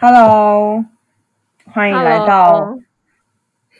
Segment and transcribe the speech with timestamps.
[0.00, 0.84] Hello，
[1.74, 2.78] 欢迎来到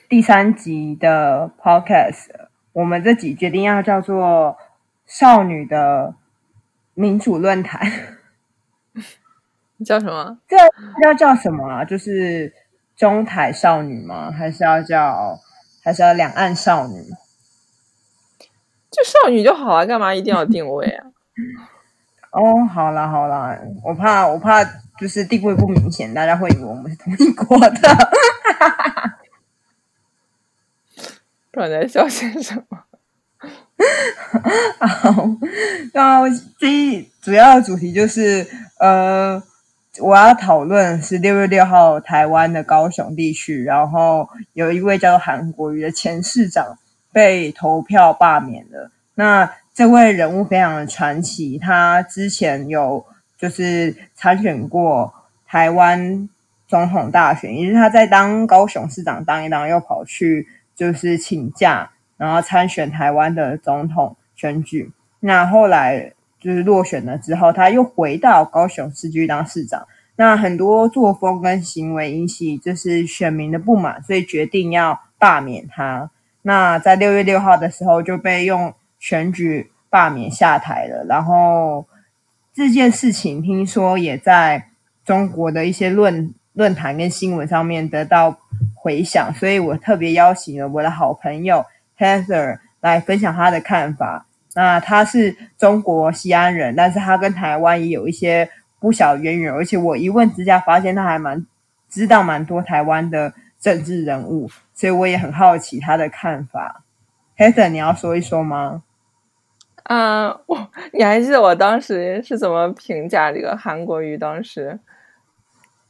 [0.09, 2.27] 第三集的 Podcast。
[2.73, 4.57] 我们这集决定要叫做
[5.07, 6.17] “少女的
[6.95, 7.89] 民主论坛”。
[9.87, 10.41] 叫什么？
[10.49, 10.57] 这
[11.07, 11.85] 要叫什么啊？
[11.85, 12.53] 就是
[12.97, 14.33] 中台少女吗？
[14.33, 15.39] 还是要叫？
[15.85, 17.01] 还是要两岸少女？
[18.91, 21.07] 就少女就好啊，干嘛一定要定位啊？
[22.35, 24.65] 哦，好啦好啦，我怕我怕。
[25.01, 27.69] 就是定位不明显，大家会以为我们是同一国的。
[31.53, 32.79] 不知道在笑些什么。
[34.81, 35.15] 好，
[35.93, 38.47] 那第一主要的主题就是，
[38.81, 39.41] 呃，
[40.01, 46.77] 我要讨论是六月六号台湾的高雄地区，然后有一位叫做韩国瑜的前市长
[47.13, 48.91] 被投票罢免了。
[49.15, 53.07] 那这位人物非常的传奇，他之前有。
[53.39, 55.15] 就是参选过
[55.47, 56.29] 台湾
[56.67, 64.91] 总统大选，也是他在当高雄市长当一当，又跑去就是请假，然后参选台湾的总统选举。
[65.21, 69.87] 那后来就是落选了之后，他又回到高雄市区当市长。
[70.17, 76.11] 那很多作风跟行为引起就是选民的不满，所以决定要罢免他。
[76.43, 81.87] 那在六月六号的时候就被用选举罢免下台了，然后。
[82.59, 84.67] 这件事情听说也在
[85.05, 88.37] 中国的一些论论坛跟新闻上面得到
[88.75, 91.65] 回响，所以我特别邀请了我的好朋友
[91.97, 94.27] Heather 来分享他的看法。
[94.57, 101.47] 那他是中国西安人，但是他跟台湾也有一些不小渊源，而且我一问之下发现他还蛮
[101.89, 106.83] 知道蛮多台湾的政治人物，所以我也很好奇他的看法。
[107.37, 108.83] Heather，你要说一说吗？
[109.89, 114.19] 啊，我 你还记得我当时是怎么评价这个韩国瑜？
[114.19, 114.79] 当时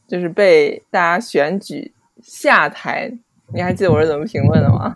[0.06, 3.12] 就是被大家选举下台，
[3.52, 4.94] 你还记得我是怎么评论的吗？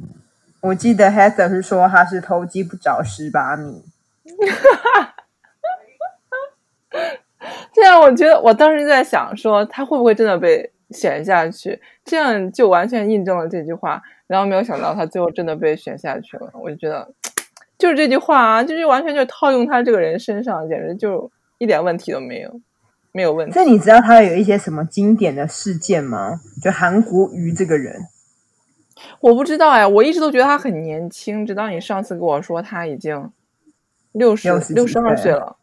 [0.62, 3.84] 我记得 Heather 是说他是偷鸡不着蚀把米。
[7.72, 11.78] 这样我觉得我当时就在想说他会不会真的被选下去？
[12.06, 14.02] 这样就完全印证了这句话。
[14.26, 17.12] 然后没有想到他最后真的被选下去了，我就觉得。
[17.80, 22.60] 就是这句话啊，就是完全就套用他这个人身上，简直就一点问题都没有，
[23.12, 23.54] 没有问题。
[23.56, 26.38] 那你知道他有一些什么经典的事件吗？
[26.62, 27.96] 就韩国瑜这个人，
[29.20, 33.30] 我不知道哎，我一直都觉得他很年轻，直到你上次跟我说他已经
[34.12, 35.56] 六十六十二岁了。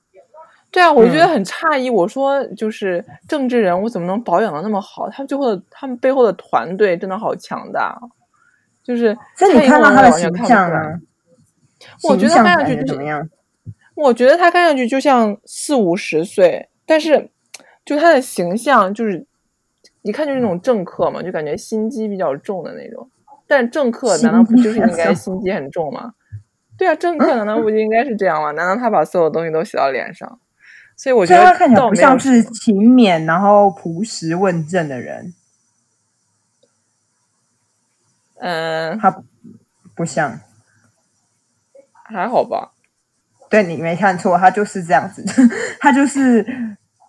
[0.69, 1.87] 对啊，我就觉得很诧异。
[1.87, 5.09] 嗯、我说，就是政治人物怎么能保养的那么好？
[5.09, 7.97] 他们最后的他们背后的团队真的好强大，
[8.83, 9.17] 就是。
[9.39, 10.99] 那你看到他的形象啊？
[12.03, 13.29] 我觉得看上去怎么样？
[13.95, 17.29] 我觉得他看上去就像四五十岁，但是
[17.83, 19.25] 就他的形象就是
[20.03, 23.09] 一看就是那种政客嘛，就感觉心机比较重的那种。
[23.47, 26.13] 但政客难道不就是应该心机很重吗？
[26.77, 28.51] 对啊，政客难道不就应该是这样吗？
[28.51, 30.39] 难道他把所有东西都写到脸上？
[30.95, 35.33] 所以我觉得他看起来不像是勤勉然后朴实问政的人。
[38.39, 39.23] 嗯，他
[39.95, 40.39] 不像。
[42.07, 42.71] 还好吧，
[43.49, 45.23] 对，你没看错，他就是这样子，
[45.79, 46.45] 他就是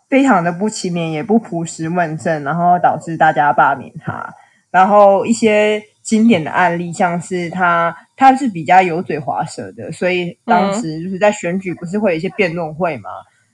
[0.08, 4.34] 非常的不勤勉，也不朴实问政，然后导致大家罢免他。
[4.70, 13.08] 然后一些经典的案例，像是他，他是比较油嘴滑舌的，所以当时就是在选举不是会有一些辩论会嘛，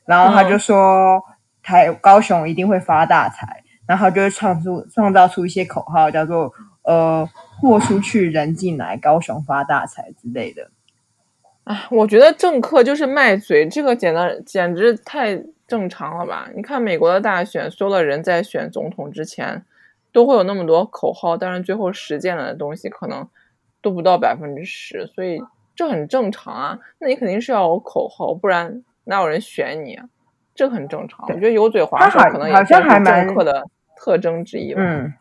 [0.07, 1.23] 然后他就说
[1.63, 6.53] 台高雄一定会发大财，然后就会创出创造出一些口号，叫做
[6.83, 7.29] 呃
[7.61, 10.71] 货出去人进来，高雄发大财之类的。
[11.65, 16.49] 啊，我觉得政客就是卖嘴，这个简单简直太正常了吧？
[16.55, 19.65] 你看美国的大选，所有的人在选总统之前
[20.13, 23.27] 都会有那么多口号，但是最后实践了的东西可能
[23.81, 25.43] 都不到百分之十，所以
[25.75, 26.79] 这很正常啊。
[26.99, 30.05] 那你肯定是要有口号，不然哪有人选你啊？
[30.55, 31.27] 这很正常。
[31.29, 33.65] 我觉得油嘴滑舌可能也是政客的
[33.97, 34.83] 特征之一吧。
[34.85, 35.13] 嗯，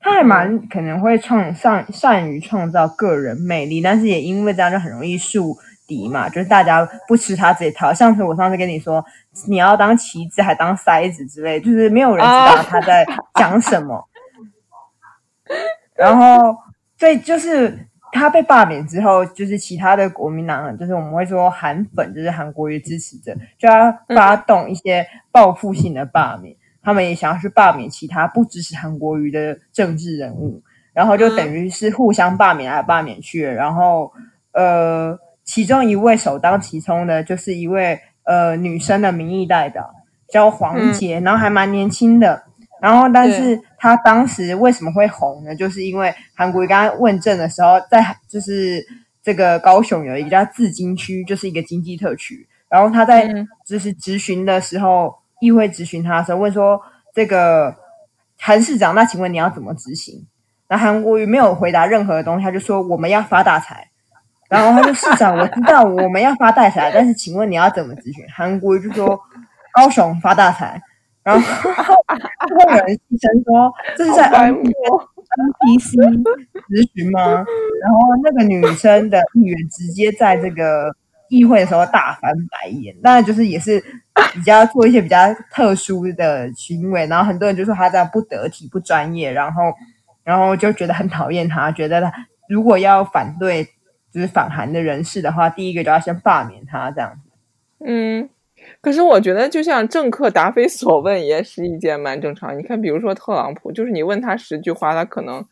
[0.00, 5.56] 他还蛮可能会创善善于创造个人魅力，但是也因为这样就很容易树
[5.86, 7.92] 敌嘛，就是大家不吃他这一套。
[7.92, 9.04] 上次我上次跟你说，
[9.48, 14.08] 你要当棋子还当筛子之类，就是没有人知道他在讲什么。
[15.96, 16.56] 然后，
[16.96, 26.54] 所以就是他被罢免之后，就是其他的国民党，就是我们会说韩粉，就是韩国瑜支持者，就要发动一些报复性的罢免。
[26.88, 30.62] 他们也想要去罢免其他不支持韩国瑜的政治人物，
[30.94, 33.42] 然后就等于是互相罢免来罢免去。
[33.42, 34.10] 然后，
[34.52, 35.18] 呃。
[35.50, 39.90] 其中一位首当其冲的，就是一位呃女生的民意代表，
[40.30, 42.42] 叫黄捷，嗯、然后还蛮年轻的。
[42.82, 45.56] 然后，但是他当时为什么会红呢？
[45.56, 48.84] 就是因为韩国瑜刚刚问政的时候，在就是
[49.22, 52.46] 这个高雄有一个叫自金区，就是一个经济特区。
[52.68, 53.26] 然后他在
[53.64, 56.80] 就是咨询的时候，议会质询他的时候问说
[57.14, 57.74] ：“这个
[58.38, 60.26] 韩市长，那请问你要怎么执行？”
[60.68, 63.88] 那韩国瑜没有回答任何的东西，他就说：“我们要发大财。”
[64.50, 69.18] 然后他说：“市长，我知道我们要发大财，但是请问你要怎么执行？”韩国瑜就说
[69.74, 70.82] ：“高雄发大财。”
[71.22, 71.62] 然后
[72.56, 75.92] 会有人戏称说：“这是在 NPC
[76.68, 77.20] 质询吗？”
[77.82, 80.94] 然后那个女生的议员直接在这个。
[81.28, 83.82] 议会的时候大翻白眼，那就是也是
[84.32, 85.16] 比较做一些比较
[85.50, 89.62] 特殊的行为，然后很多人就说他这样不得体、不专业，然后
[90.24, 92.12] 然后就觉得很讨厌他，觉得他
[92.48, 93.64] 如果要反对
[94.12, 97.30] 就是反韩的人士的话，第一个就要先罢免他这样子。
[97.84, 98.28] 嗯，
[98.80, 102.58] 可是我觉得就像政客答非所问也是一件蛮正常。
[102.58, 105.44] 你看，比如说特朗普，就是你问他十句话，他可能。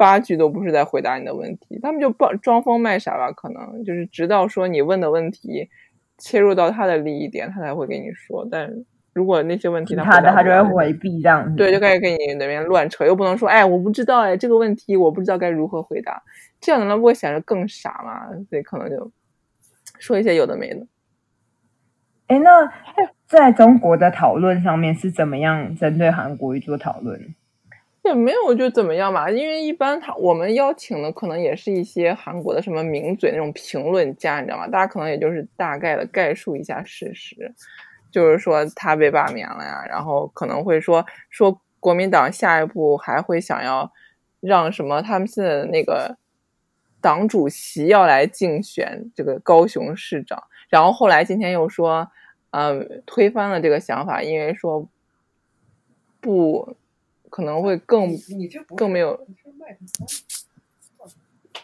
[0.00, 3.30] 八句都不是在回答你的问题，他们就装装疯卖傻吧？
[3.32, 5.68] 可能就是直到说你问的问题
[6.16, 8.48] 切入到他的利益点，他才会给你说。
[8.50, 8.72] 但
[9.12, 16.22] 如果那些问题他他的他就会回避这样子，对，就开始跟你那边乱扯，又不能说哎，我不知道哎，这个问题我不知道该如何回答，
[16.62, 18.26] 这样难道不会显得更傻吗？
[18.48, 19.12] 所以可能就
[19.98, 20.86] 说一些有的没的。
[22.28, 22.72] 哎，那
[23.26, 27.34] 在中国的讨论上面是怎么样针对韩国语做讨论？
[28.02, 34.66] 也没有就怎么样吧，因为一般他我们邀请的可能也是一些韩国的什么名嘴那种评论家，你知道吗？
[34.66, 37.54] 大家可能也就是大概的概述一下事实，
[38.10, 43.92] 就是说他被罢免了呀，然后可能会说说国民党下一步还会想要
[44.40, 46.16] 让什么，他们现在的那个
[47.02, 52.10] 党主席要来竞选这个高雄市长，然后后来今天又说，
[52.50, 54.88] 呃，推翻了这个想法，因为说
[56.18, 56.74] 不。
[57.30, 58.10] 可能会更
[58.76, 59.18] 更没有，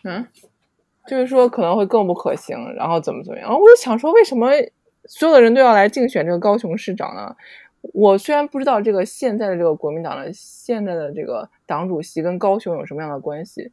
[0.04, 0.26] 嗯，
[1.06, 3.52] 就是说可能会更不可行，然后怎么怎么样？
[3.52, 4.50] 我就想说，为什么
[5.04, 7.36] 所有的人都要来竞选这个高雄市长呢？
[7.92, 13.70] 我虽然不知道这个现在的这个国民党的现在的这个党主席跟高雄有什么样的关系，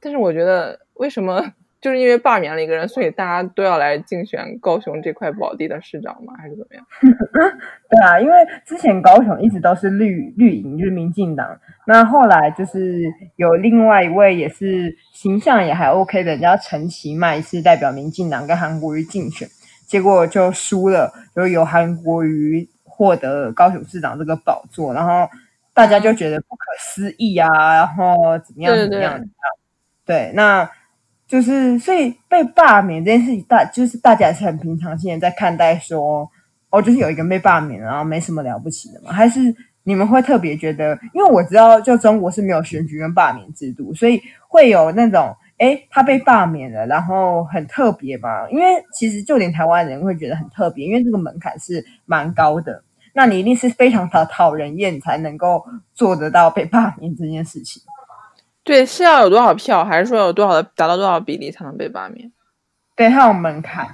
[0.00, 1.54] 但是我觉得为什么？
[1.80, 6.34] 就是因为罢免了一个人，所以大家都要来竞选高雄这块宝地的市长吗？
[6.36, 6.84] 还是怎么样？
[7.88, 8.32] 对啊，因为
[8.66, 11.56] 之前高雄一直都是绿绿营，就是民进党。
[11.86, 13.02] 那后来就是
[13.36, 19.48] 有另外一位也是形象也还 OK 的，叫陈其迈，是代表民进党跟韩国瑜竞选，
[19.86, 25.28] 结果就输了，就由韩国瑜获得高雄市长这个宝座，然后
[25.72, 29.16] 大家就觉得不可思议啊，然后怎么样怎么样？
[29.16, 29.26] 对，
[30.04, 30.68] 对，对，对，那。
[31.28, 36.28] 就是，所以被罢免这件事情，大就是大家是很平常心的在看待说，
[36.70, 39.12] 哦，就是有一个被罢免，然后没什么了不起的嘛？
[39.12, 40.98] 还是你们会特别觉得？
[41.12, 48.48] 因为我知道，就中国是没有选举跟罢免制度，所以会有那种，诶，他被罢免了，然后很特别嘛？
[48.50, 52.82] 因为其实就连台湾人会觉得很特别，因为这个门槛是蛮高的，
[53.12, 57.82] 那你一定是非常讨讨人厌，才能够做得到被罢免这件事情。
[58.68, 62.30] 对，是要有多少票，还是说有多少的达到多少比例才能被罢免？
[62.94, 63.88] 对，它有门槛。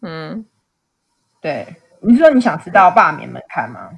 [0.00, 0.46] 嗯，
[1.38, 3.90] 对，你说你想知道罢免门槛吗？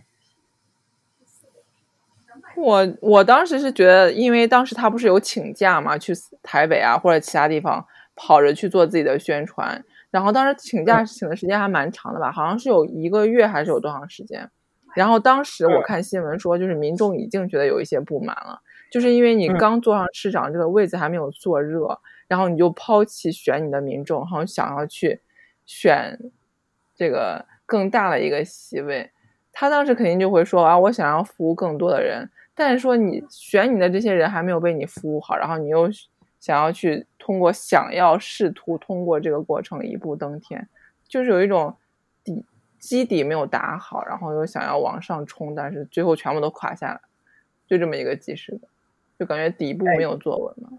[2.57, 14.51] 我我当时是觉得，因为当时他不是有请假嘛，去台北啊或者其他地方跑着去做自己的宣传，然后当时请假请的时间还蛮长的吧，好像是有一个月还是有多长时间？
[14.97, 18.61] 然后当时我看新闻说，就是民众已经觉得有一些不满了。
[18.95, 21.99] 就是因为你刚坐上市长这个位子还没有坐热，嗯、
[22.29, 25.21] 然后你就抛弃选你的民众，然后想要去
[25.67, 26.17] 选
[26.95, 29.11] 这个更大的一个席位，
[29.51, 32.31] 他当时肯定就会说啊，我想要服务更多的人。
[32.55, 35.91] 但是说你选你的这些人还没有被你服务好，然后你又
[36.39, 40.69] 想要去通过想要试图通过这个过程一步登天，
[41.09, 41.75] 就是有一种
[42.23, 42.45] 底
[42.79, 47.01] 基底没有打好，然后又想要往上冲，但是最后全部都垮下来，
[47.67, 48.69] 就这么一个即视的。
[49.19, 50.79] 就感觉底部没有坐稳嘛。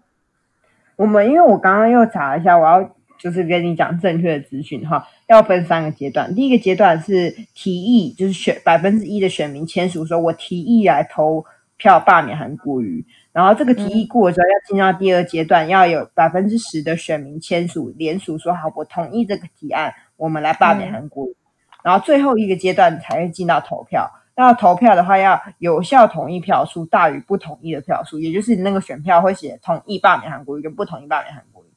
[0.96, 6.34] 我们因为我刚刚又查了一下，我要就是跟你讲正确的资讯哈，要分三个阶段。
[6.34, 11.44] 第一个阶段是提议，就是选百分之一的选民签署说，我提议来投
[11.76, 13.04] 票罢免韩国瑜。
[13.32, 21.36] 然后这个提议过了之后，要进到第二阶段，要有百分之十的选民签署联署说，好，我同意这个提案，我们来罢免韩国瑜。
[21.82, 24.10] 然后最后一个阶段才会进到投票。
[24.36, 31.68] 要投票的话，要有效同意票数大于不同意的票数，也就是你那个选票会写同意罢免韩国瑜跟不同意罢免韩国瑜，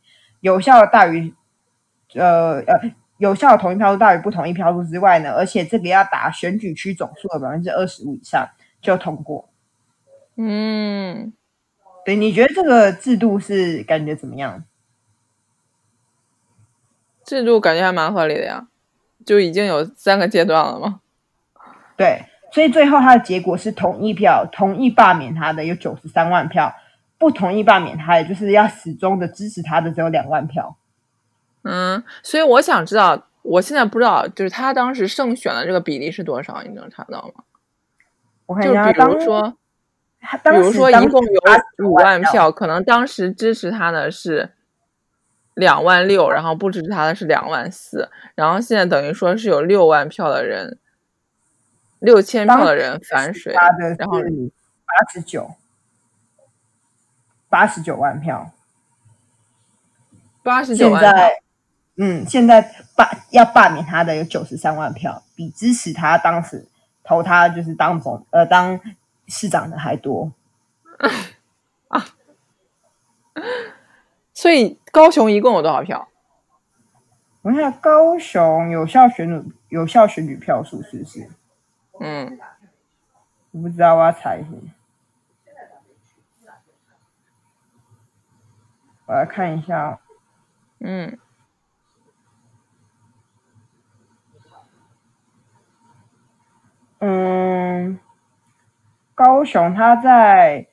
[0.41, 1.33] 有效大于
[2.15, 8.49] 呃呃有效同意票数大于不同意票数之外呢，而且这个要达选举区总数的百分之二十五以上，
[8.81, 9.49] 就通过。
[10.35, 11.33] 嗯，
[12.05, 14.63] 对，你觉得这个制度是感觉怎么样？
[17.23, 18.67] 制度感觉还蛮合理的呀，
[19.25, 21.01] 就已经有三个阶段了吗？
[21.95, 26.73] 对，所以最后他的结果是同意票，同意罢免他的有九十三万票，
[27.17, 30.77] 不同意罢免他的就是要始终的支持他的只有两万票。
[31.63, 36.63] 嗯，所以我想知道，我现在不知道，就是他当时胜选的这个比例是多少？
[36.63, 37.43] 你能查到吗？
[38.45, 39.53] 我看一下，就比如说，
[40.43, 44.53] 比如说一共有五万票，可能当时支持他的是
[45.53, 50.79] 两万六，然后不支持他的是两万四，然后现在等于说是有六万票的人，
[51.99, 54.19] 六千票的人反水，然后
[54.85, 55.51] 八十九，
[57.49, 58.51] 八十九万票，
[60.41, 61.11] 八十九万票。
[61.97, 62.61] 嗯，现在
[62.95, 66.65] 罢要罢免他的有九十三万票，比支持他当时
[67.03, 68.79] 投他就是当总呃当
[69.27, 70.31] 市长的还多
[71.89, 72.05] 啊。
[74.33, 76.07] 所以高雄一共有多少票？
[77.41, 81.29] 我看高雄有效选举有效选举票数是不是？
[81.99, 82.39] 嗯，
[83.51, 84.49] 我不知道，我要查一下。
[89.05, 89.99] 我来看一下。
[90.79, 91.17] 嗯。
[97.01, 97.97] 嗯，
[99.15, 100.67] 高雄他在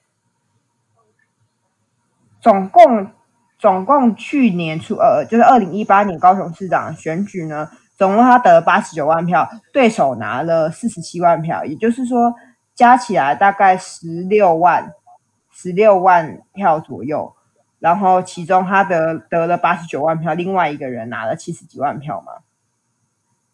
[2.40, 3.12] 总共
[3.58, 12.34] 总共去年初呃，就是二零一八年高雄市长选举呢，总共他得了八十九万票，对手拿了四十七万票，也就是说
[12.74, 14.92] 加起来大概十六万
[15.50, 17.34] 十六万票左右。
[17.78, 22.32] 然后其中他得得了八十九万票，另外一个人拿了七十几万票嘛。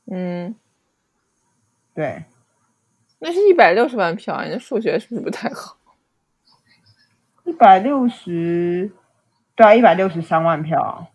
[0.07, 0.55] 嗯，
[1.93, 2.25] 对。
[3.19, 5.77] 那是一百六十万票，啊你的数学是不是不太好？
[7.45, 8.93] 一百六十，
[9.57, 11.09] 对啊，一百六十三万票。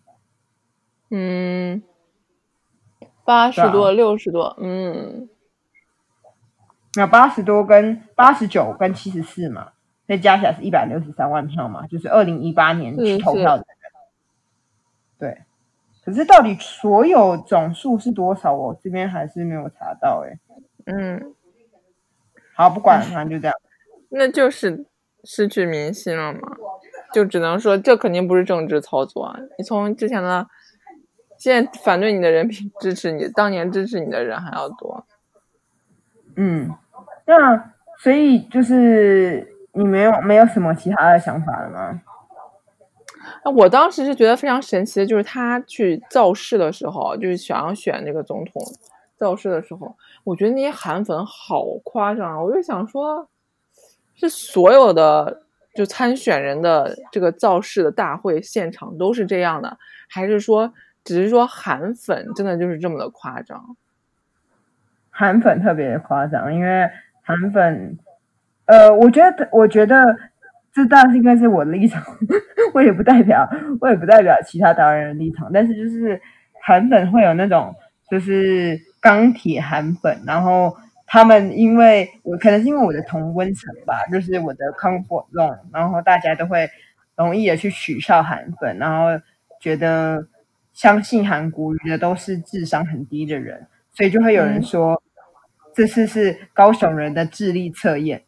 [1.10, 1.82] 嗯，
[3.28, 5.28] 八十多，六十多，嗯，
[6.96, 9.72] 那八十多跟八十九跟七十四嘛，
[10.06, 13.76] 再加起来是一百六十三万票嘛，就是二零一八年去投票的人。
[15.18, 15.42] 对，
[16.06, 18.54] 可是到底所有总数是多少？
[18.54, 20.38] 我这边还是没有查到哎。
[20.86, 21.34] 嗯。
[22.54, 23.54] 好，不管，反正就这样。
[24.08, 24.86] 那就是
[25.22, 26.40] 失去民心了嘛，
[27.12, 29.38] 就只能说这肯定不是政治操作啊！
[29.58, 30.46] 你从之前的，
[31.38, 35.06] 现在反对你的人比支持你当年支持你的人还要多。
[36.36, 36.70] 嗯，
[37.24, 42.02] 那所以就是你没有没有什么其他的想法了吗？
[43.44, 48.62] 那我当时是觉得非常神奇的，就是他去造势的时候，就是想要选这个总统。
[49.16, 52.40] 造势的时候，我觉得那些韩粉好夸张啊！
[52.40, 53.28] 我就想说，
[54.14, 55.42] 是所有的
[55.74, 59.76] 就参选人的这个造势的大会现场都是这样的，
[60.08, 60.72] 还是说
[61.08, 63.76] 只是说韩粉真的就是这么的夸张？
[65.10, 66.88] 韩粉特别夸张，因为
[67.22, 67.98] 韩粉，
[68.66, 70.04] 呃，我觉得，我觉得
[70.72, 72.02] 这当然是应该是我的立场，
[72.74, 73.48] 我也不代表，
[73.80, 76.20] 我也不代表其他导演的立场，但是就是
[76.62, 77.74] 韩粉会有那种
[78.10, 78.80] 就是。
[79.00, 86.68] 钢铁韩粉，然后他们因为我可能是因为我的同温层吧，就是我的 comfort zone，然后大家都会
[87.14, 89.22] 容易的去取笑韩粉，然后
[89.60, 90.26] 觉得
[90.78, 95.02] 相信韩国瑜的都是智商很低的人，所以就会有人说、嗯、
[95.74, 98.22] 这次是高雄人的智力测验，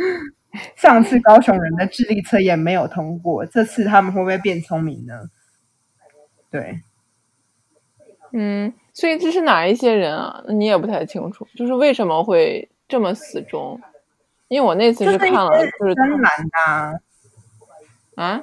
[0.76, 5.14] 上次高雄人的智力测验没有通过，这次他们会不会变聪明呢？
[6.50, 6.82] 对，
[8.32, 8.74] 嗯。
[8.92, 10.42] 所以这是哪一些人啊？
[10.48, 13.80] 你也不太清楚，就是为什么会这么死忠？
[14.48, 17.00] 因为我那次是看了，就是深蓝的啊，
[18.16, 18.42] 啊，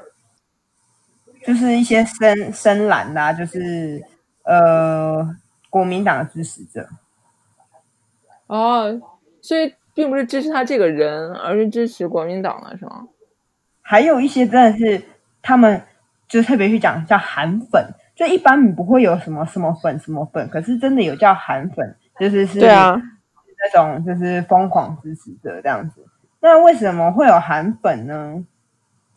[1.46, 4.04] 就是一些深深蓝的啊，就是
[4.44, 5.36] 呃
[5.70, 6.88] 国民党的支持者。
[8.48, 9.02] 哦，
[9.42, 13.08] 所以并不是支持他这个人，而是支持国民党了是吗？
[13.82, 15.04] 还有一些真的是
[15.42, 15.82] 他们
[16.28, 17.86] 就特别去讲叫韩粉。
[18.16, 23.02] 就一般你不会有什么什么粉什么粉，可是真的有叫韩粉，就是是那
[23.74, 26.06] 种就是疯狂支持者这样子。
[26.40, 28.46] 那为什么会有韩粉呢？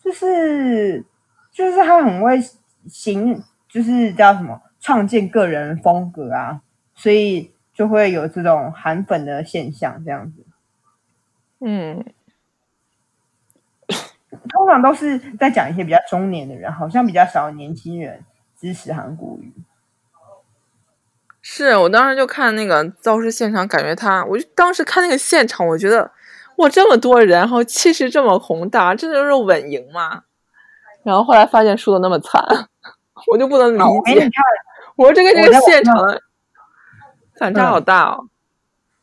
[0.03, 1.05] 就是
[1.57, 2.39] 就是他很会
[2.87, 6.61] 行，就是叫什么创建个人风格啊，
[6.95, 10.45] 所以就会有这种韩粉的现象这样子。
[11.61, 12.05] 嗯，
[14.51, 18.23] 通常都是在讲一些比较中年的人，好像比较少年轻人。
[18.59, 19.53] 支持韩国语，
[21.43, 26.11] 是我当时就看那个造势现场，感觉他，我就当时看那个现场，我觉得
[26.57, 30.23] 哇，这么多人，然后气势这么宏大，这就是稳赢吗？
[31.07, 32.43] 然后后来发现输的那么惨，
[33.31, 34.29] 我就不能理解。
[34.97, 36.21] 我说这个这个现场的
[37.39, 38.29] 反差好大哦。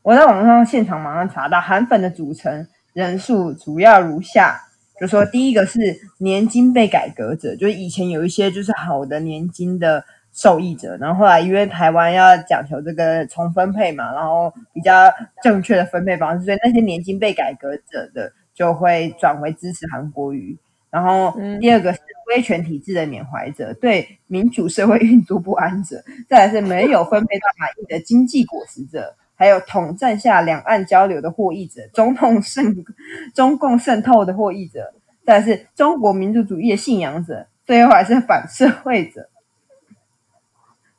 [0.02, 4.60] 我在网上现场马上查到韩粉的组成人数主要如下，
[5.00, 5.80] 就说第一个是
[6.18, 15.10] 年金被改革者，就是以前有一些就是好的年金的受益者，然后后来因为台湾要讲求这个重分配嘛，然后比较
[15.42, 20.60] 正确的分配方式，所以那些年金被改革者的就会转为支持韩国瑜。
[20.94, 29.16] 然后第二个是威权体制的缅怀者，对民主社会运作不安者， 再来是没有分配到满意的经济果实者。
[29.36, 32.86] 还有统战下两岸交流的获益者，中共渗
[33.34, 34.94] 中共渗透的获益者，
[35.26, 39.28] 再来是中国民族主义的信仰者，最后还是反社会者。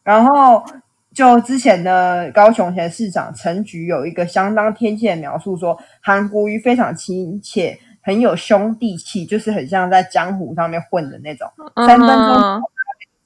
[0.03, 0.63] 然后
[1.15, 11.51] 就之前的高雄前市长陈菊有一个相当贴切的描述说，说韩国瑜非常亲切，很有兄弟气，就是很像在江湖上面混的那种，
[11.87, 12.63] 三分钟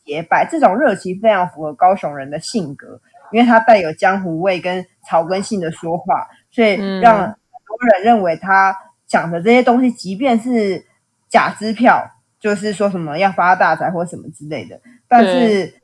[0.04, 3.00] 结拜，这种热情非常符合高雄人的性格。
[3.30, 8.75] 因为他带有江湖味跟草根性的说话，所以让很多人认为他
[9.06, 10.87] 讲的这些东西，即便是
[11.28, 15.82] 假支票，就是说什么要发大财或什么之类的，但是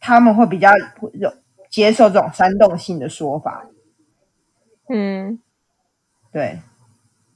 [0.00, 0.70] 他们会比较
[1.12, 1.30] 有
[1.68, 3.66] 接受这种煽动性的说法。
[4.88, 5.38] 嗯，
[6.32, 6.58] 对，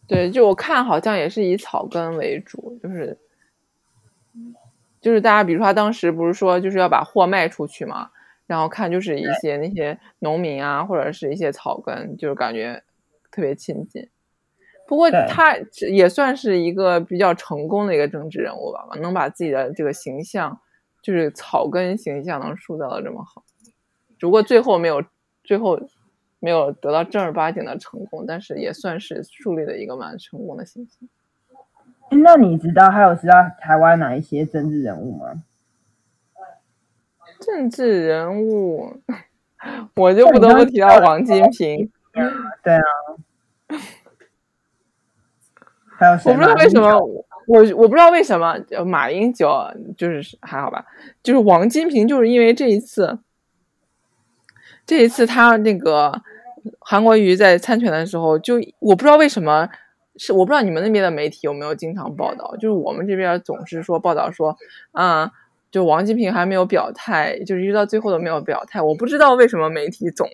[0.07, 3.19] 对，就我看好像也是以草根为主，就是
[5.01, 8.11] 就是大家比如说他当时不是说就是要把货卖出去嘛？
[8.47, 12.83] 然后看就是一些那些农民啊，或者是一些草根，就是感觉
[13.31, 14.09] 特别亲近。
[14.87, 15.57] 不过他
[15.91, 20.61] 也算是一个比较成功的一个政治人物吧，能把自己的这个形象，
[21.03, 23.43] 就是草根形象能塑造的这么好。
[24.17, 25.03] 只不过最后没有，
[25.43, 25.81] 最后
[26.39, 31.09] 没有得到正儿八经的成功，但是也算是树立了一个蛮成功的形象。
[32.23, 35.43] 那你知道还有知道台湾哪一些政治人物吗？
[37.41, 39.01] 政治人物，
[39.97, 41.91] 我就不得不提到王金平。
[42.63, 42.83] 对啊，
[45.99, 46.31] 还有谁？
[46.31, 46.99] 我不知道为什么，
[47.47, 48.57] 我我不知道为什么
[48.87, 49.53] 马英九
[49.99, 50.87] 就是还好吧，
[51.23, 53.19] 就是王金平，就是因为这一次，
[54.87, 56.23] 这一次他那个
[56.79, 59.69] 韩国瑜在参选的时候，就我不知道为什么
[60.17, 64.57] 是我不知道你们那边的媒体有没有经常报道，就是我们这边总是说报道说
[64.93, 65.33] 啊。
[65.69, 68.81] 就王金平还没有表态，就是一直到最后都没有表态。
[68.81, 70.27] 我不知道为什么媒体总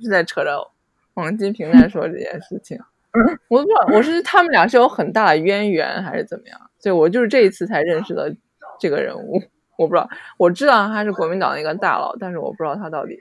[0.00, 0.70] 是在扯着
[1.14, 2.78] 王金平在说这件事情。
[3.50, 6.58] 我不知道，我是他们俩是有很大的渊源还是怎么样？
[6.78, 8.34] 所以我就是这一次才认识的
[8.80, 9.42] 这个人物。
[9.76, 13.18] 我不知道，我知道他是国民党的一个大佬，但是我不知道他到底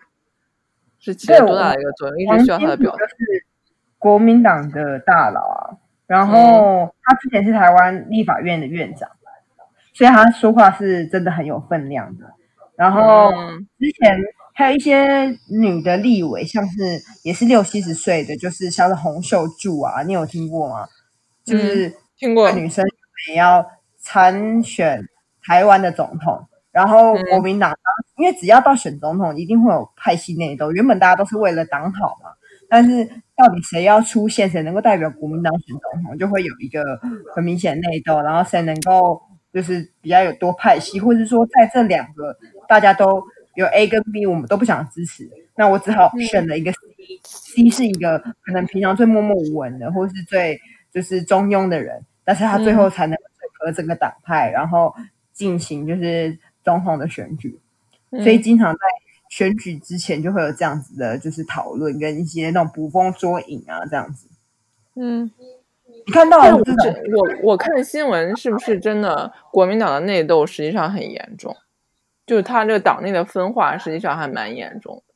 [1.06, 2.98] 是起了多大的一个作用，一直需要他的表态。
[3.08, 3.46] 是
[3.98, 9.10] 国民党的大佬啊，然后他之前是台湾立法院的院长。
[9.94, 12.26] 所以他说话是真的很有分量的。
[12.76, 13.32] 然后
[13.80, 14.20] 之前
[14.54, 20.86] 还有一些女的立委，像是也是六七十岁的，就是像是洪秀柱啊，你有听过吗？
[21.46, 22.84] 就是听过女生
[23.30, 23.66] 也要
[23.98, 25.08] 参选
[25.42, 27.74] 台湾的总统，然后国民党
[28.18, 30.72] 因为只要到选总统，一定会有派系内斗。
[30.74, 32.30] 原本大家都是为了党好嘛，
[32.70, 36.84] 但是到底谁要出现，谁能够代表国民党选总统，就会有一个
[37.34, 39.22] 很明显内斗，然后谁能够。
[39.56, 42.36] 就是比较有多派系，或者是说在这两个
[42.68, 46.74] 大家都有 A 跟 B，我们都不想支持，那我只好选了一个
[47.24, 50.60] C，C、嗯、是一个可能平常最默默无闻的，或是最
[50.92, 54.94] 就是中庸的人，但是他最后才能整合整个党派，嗯、然后
[55.32, 57.62] 进行就是总统的选举，
[58.10, 58.80] 嗯、所以经常在
[59.30, 64.28] 选举之前就会有这样子的，就是讨论跟一些那种捕风捉影啊这样子，
[64.96, 65.32] 嗯。
[66.08, 69.32] 你看到了，我我看新闻是不是真的？
[69.52, 71.56] 国民党的内斗实际上很严重，
[72.28, 75.14] 就是他这个党内的分化实际上还蛮严重的。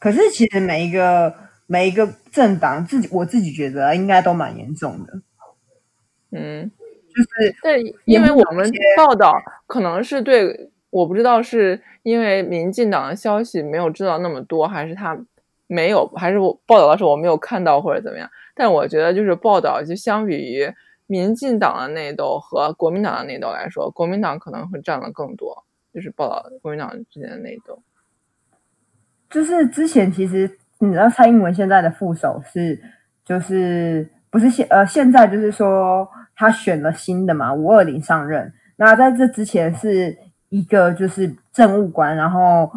[0.00, 1.32] 可是其实每一个
[1.66, 5.22] 每一个政党自己，我自己觉得应该都蛮严重的。
[6.30, 6.72] 嗯，
[7.14, 9.34] 就是对，因为我们报道
[9.66, 15.18] 可能是对，我不知道是因为民进党的消息没有知道那么多，还是他
[15.66, 18.28] 没有，还是我报道的时候我没有看到或者怎么样。
[18.54, 20.70] 但我觉得，就是报道，就相比于
[21.06, 27.82] 民进党的内斗和国民党的内斗来说，国民党可能会占了更多，就是报道国民党之间的内斗。
[29.30, 32.78] 就是之前其实你知道，蔡英文现在的副手是，
[33.24, 36.06] 就是不是现呃现在就是说
[36.42, 38.52] 他选了新的嘛，五二零上任。
[38.76, 42.70] 那在这之前是一个就是政务官，然后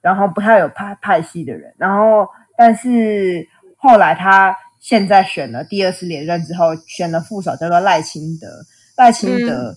[0.00, 4.56] 然后不太有派派系的人，然后但是后来他。
[4.82, 8.48] 现在选了第二次连任之后，选了副手叫做赖清德。
[8.96, 9.76] 赖清德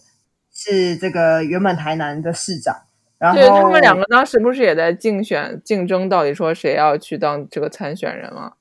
[0.54, 2.88] 是这个原本台南的市长，嗯、
[3.20, 8.54] 然后对他们两个当时不是也在竞选竞争，到底说谁要去当这个参选人吗？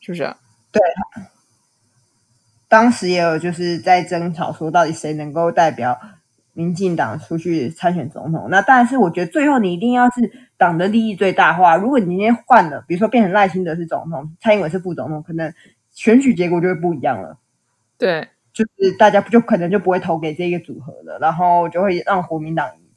[0.00, 0.24] 是不是？
[0.72, 0.82] 对，
[2.68, 5.98] 当时也有就是在争吵，说到底谁能够代表
[6.52, 8.48] 民进党出去参选总统。
[8.50, 11.76] 那但是我觉得最后你一定要是党的利益最大化。
[11.76, 15.52] 如果你今天换了，比如说变成赖清德是总统，蔡英文是副总统，可能
[15.92, 17.38] 选举结果就会不一样了。
[17.96, 18.28] 对。
[18.50, 22.87] 就是大家不就可能就不会投给这个组合了，然后就会让国民党赢。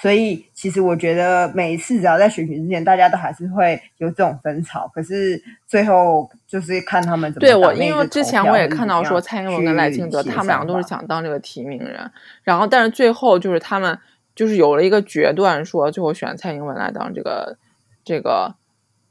[0.00, 4.90] 所以其实我觉得每一次只要在选举之前，大家都还是会有这种争吵。
[4.94, 7.46] 可是最后就是看他们怎么。
[7.46, 12.10] 对，我因为之前我也看到说蔡英文跟赖清德他们两个都是想当这个提名人，
[12.42, 13.98] 然后但是最后就是他们
[14.34, 17.56] 就是有了一个决断，说最后选蔡英文来当这个
[18.04, 18.54] 这个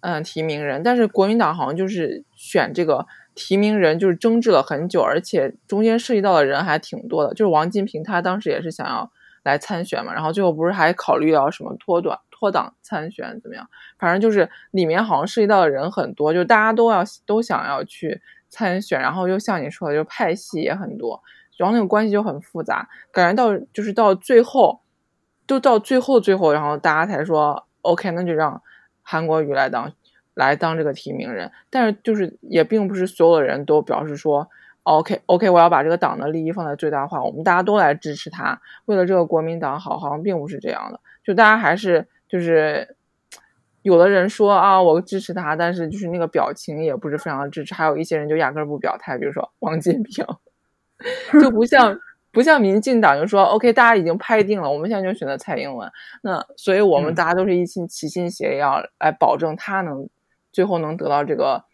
[0.02, 3.06] 嗯提名人，但是国民党好像就是选这个。
[3.38, 7.34] 提名人就是争执了很久，而且中间涉及到的人还挺多的。
[7.34, 9.12] 就是王金平，他当时也是想要
[9.46, 13.66] 来参选嘛，然后最后不是还考虑到什么脱短脱党参选怎么样？
[13.98, 21.22] 反正就是里面好像涉及到的人很多，就大家都要都想要去参选，然后又像你说的，就派系也很多，
[21.56, 22.90] 然后那个关系就很复杂。
[23.12, 24.82] 感觉到就是到最后，
[25.48, 28.62] 都到最后最后，然后大家才说 OK，那就让
[29.02, 29.94] 韩国瑜来当。
[30.36, 34.50] 来当这个提名人，但是就是也并不是所有的人都表示说
[34.86, 42.96] ，OK OK，我要把这个党的利益放在最大化，我们大家都来支持他，为了这个国民党好，好像并不是这样的，就大家还是就是
[43.82, 50.26] 有的人说啊，我支持他，但是就是那个表情也不是非常的支持，还有一些人就压根儿不表态，比如说王金平，
[51.42, 52.00] 就不像
[52.32, 60.08] 不像民进党就说 OK，大家已经拍定了，我们现在就选择蔡英文，那所以我们大家都是一心齐心协力要来保证他能。
[60.52, 61.66] 最后能得到这个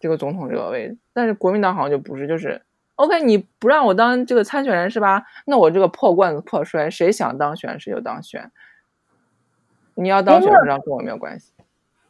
[0.00, 2.62] 这个总统这个位置，但是国民党好像就不是，就是
[2.94, 5.24] OK，你不让我当这个参选人是吧？
[5.46, 8.50] 那我这个破罐子破摔，谁想当选谁就当选。
[9.94, 11.52] 你要当选不当跟我没有关系。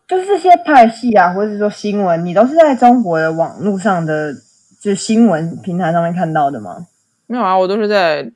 [0.06, 4.34] 就是这些派系啊，或者是说新闻，你都是在中国的网络上的
[4.80, 6.86] 就新闻平台上面看到的吗？
[7.26, 8.30] 没有啊，我都是在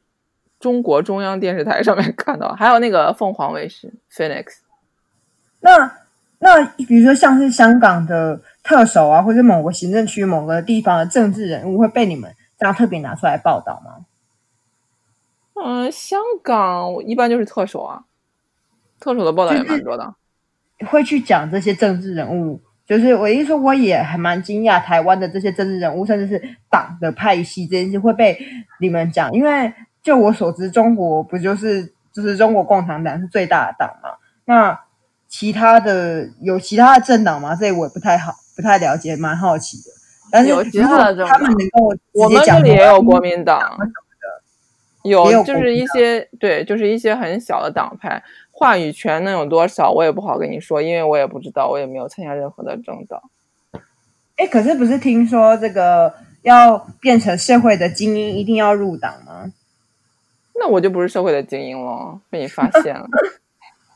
[0.58, 4.58] 中国中央电视台上面看到，还有那个凤凰卫视 Phoenix。
[5.60, 5.98] 那。
[6.44, 14.06] 那比如说像是香港的特首啊，或者某个行政区某个地方的政治人物会被你们这样特别拿出来报道吗？
[15.54, 18.04] 嗯，香港一般就是特首啊，
[18.98, 20.14] 特首的报道也蛮多的。
[20.86, 28.36] 会去讲这些政治人物，就是我一说，我也还蛮惊讶，台湾的这些政治人物，甚至是党的派系这件事会被
[28.80, 29.72] 你们讲，因为
[30.02, 34.10] 就我所知，中国不就是就是中国共产党是最大的党嘛？
[34.44, 34.80] 那
[35.28, 37.54] 其他的有其他的政党吗？
[37.54, 39.84] 这我也不太好，不太了解，蛮好奇的。
[40.30, 43.76] 但是有其他们能够我们这里也有国民党
[45.02, 53.20] 有就是一些对，就是一些很小的党派，话语权能有多少，我也不好跟你说，因为我也不知道，我也没有参加任何的政党。
[54.36, 59.52] 哎，可是不是听说这个要变成社会的精英，一定要入党吗？
[60.54, 63.06] 那我就不是社会的精英了，被你发现了。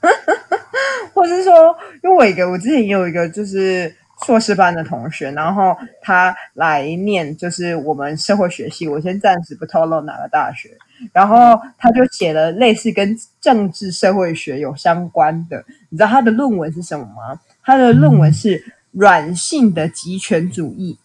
[1.14, 10.70] 或是说，因为我一个我之前也有一个就是硕士班的同学，然后他来念就是我们社会学系，我先暂时不透露哪个大学，
[11.12, 17.40] 然后他就写了类似跟政治社会学有相关的，你知道他的论文是什么吗？
[17.62, 20.98] 他的论文是软性的极权主义，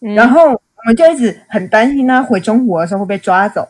[0.00, 3.66] 嗯、然后我们就一直很担心他回中国的时候会被抓走。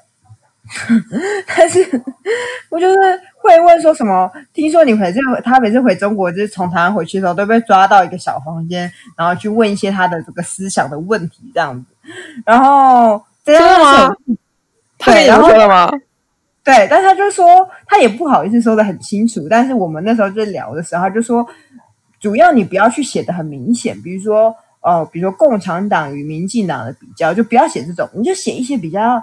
[1.46, 1.78] 但是，
[2.68, 2.96] 我就是
[3.36, 4.28] 会问说什么？
[4.52, 11.86] 听说你每次他每次回中国，就是从台湾回去的时候，都被抓到一个小房间，然后去问一些他的这个思想的问题，这样子。
[12.44, 14.16] 然后真的吗？
[14.98, 15.88] 他跟你说了吗？
[16.64, 17.46] 对，但他就说
[17.86, 19.46] 他也不好意思说的很清楚。
[19.48, 21.46] 但是我们那时候在聊的时候，他就说，
[22.18, 29.22] 主要你不要去写的很明显，比如说哦，比如说共产党与民进党的比较，就不要写这种，你就写一些比较。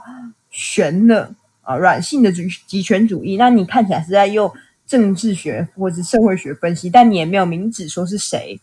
[0.53, 4.53] 玄的啊，软性的极极权主义，那你看起来是在用
[4.85, 8.59] 政治学或者社会学分析，但你也没有明指说是谁，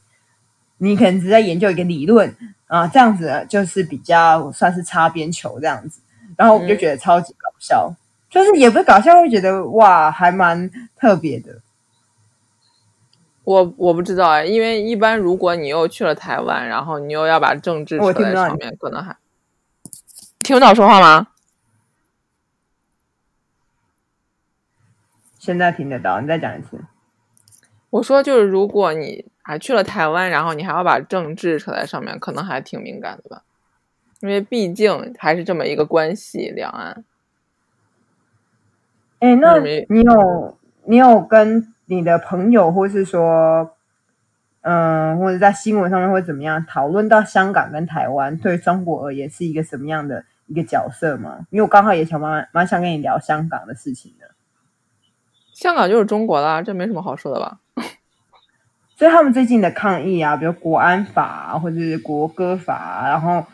[0.79, 2.33] 你可能只是在研究一个理论
[2.69, 6.01] 啊，这样子就是比较算是擦边球这样子，
[6.37, 7.97] 然后我们就觉得超级搞笑，嗯、
[8.31, 11.59] 就是也不是搞笑，会觉得哇，还蛮特别的。
[13.43, 19.17] 我我不知道哎，因为一般如果你又去了台湾，然后你又要把政治扯在上面，可能还
[20.43, 21.27] 听不到我说话吗？
[25.41, 26.79] 现在听得到，你再讲一次。
[27.89, 33.43] 我说就是，如果你还去了台湾，然后你还要把政治扯在上面，可能还挺敏感的吧？
[34.21, 37.03] 因为毕竟还是这么一个关系，两岸。
[39.21, 43.75] 哎，那你有你有跟你的朋友，或是说，
[44.61, 51.47] 嗯，或者在新闻上面会怎么样讨论到香港跟台湾对中国而言是一个什么样的一个角色吗？
[51.49, 54.30] 因为我刚好也想蛮蛮想跟你聊香港的事情的。
[55.61, 57.59] 香港就是中国啦，这没什么好说的吧？
[58.97, 63.45] 所以他们最近的抗议啊，比如国安法啊，或者是国歌法啊，然后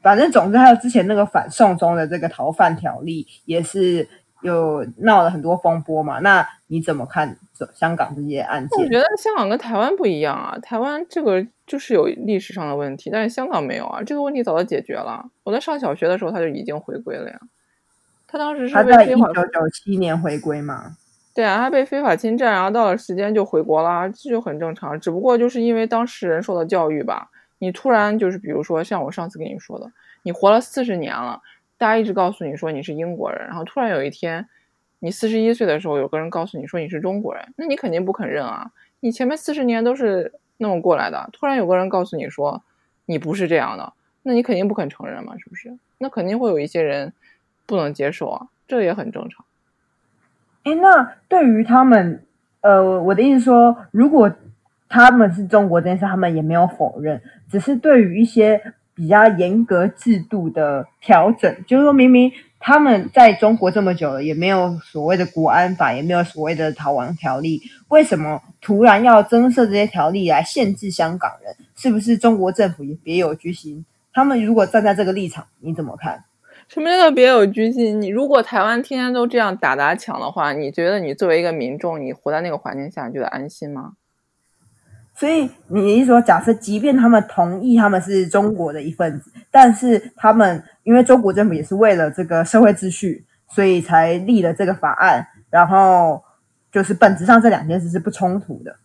[0.00, 4.08] 反正总之还有之前那个反送中的这个逃犯条例，也是
[4.40, 6.18] 有闹了很多风波嘛。
[6.18, 7.38] 那你怎么看
[7.72, 8.84] 香港这些案件？
[8.84, 15.26] 我觉得香港跟台湾不一样啊，台湾这个就是有历史上的问题，但是香港没有啊，这个问题早就解决了。
[15.44, 17.38] 我在上小学的时候他就已经回归了呀，
[18.26, 20.96] 他当时是他在一九九七年回归嘛。
[21.34, 25.00] 对啊，他被非法侵占，然后到了时间就回国了，这就很正常。
[25.00, 29.90] 只不过就是因为当事人受到教育吧，你突然就是比如说像我上次跟你说的，
[30.24, 31.40] 你活了四十年了，
[31.78, 34.46] 大家一直告诉你说你是英国人，然后突然有一天，
[34.98, 38.70] 你四十一岁的时候，有个人告诉你说你是中国人，那你肯定不肯认啊。
[39.00, 42.62] 你前面四十年都是那么过来的，突然有个人告诉你说
[43.06, 43.92] 你不是这样的，
[44.22, 45.76] 那你肯定不肯承认嘛，是不是？
[45.96, 47.14] 那肯定会有一些人
[47.64, 49.44] 不能接受啊，这也很正常。
[50.64, 52.22] 哎，那对于他们，
[52.60, 54.32] 呃，我的意思说，如果
[54.88, 57.20] 他们是中国这件事，他们也没有否认，
[57.50, 58.60] 只是对于一些
[58.94, 71.56] 比较严格制度的调整，就是说明明他们在中国这么久了，也没有所谓的国安法，也没有所谓的逃亡条例，为什么突然要增设这些条例来限制香港人？
[71.74, 73.84] 是不是中国政府也别有居心？
[74.12, 76.22] 他们如果站在这个立场，你怎么看？
[76.72, 78.00] 什么叫做别有居心？
[78.00, 83.92] 你如果台湾天天都这样打砸抢的话，你觉得你作为一个民众，你活在那个环境下，你觉得安心吗？
[85.14, 96.22] 所以你的意思说，假设即便他们同意他们是中国的一份子，但是他们因为中国政府也是为了这个社会秩序，所以才立了这个法案，然后
[96.72, 98.76] 就是本质上这两件事是不冲突的。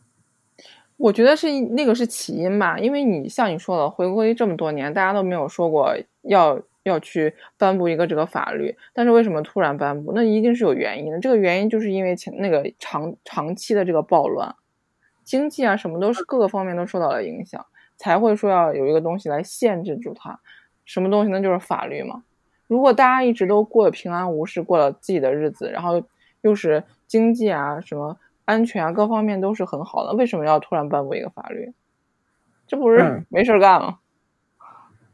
[0.98, 6.60] 我觉得是那个是起因吧，因为你像你说的，回归这么多年，大家都没有说过要。
[6.88, 10.12] 要去颁布一个这个法律，但是为什么突然颁布？
[10.14, 11.20] 那一定是有原因的。
[11.20, 14.56] 这个原因就是因为前那个长长期的这个暴乱，
[15.24, 20.40] 经济啊什么都是各个方面都受到了影响，才会说要有一个东西来限制住它。
[20.86, 21.42] 什么东西呢？
[21.42, 22.24] 就是法律嘛。
[22.68, 26.02] 如果大家一直都过得平安无事，过了自己的日子，然后
[26.42, 31.74] 又是经济啊什么安全啊各方面都是很好的，为什么要突然颁布一个法律？
[32.66, 34.00] 这不是没事干吗？
[34.60, 34.66] 嗯。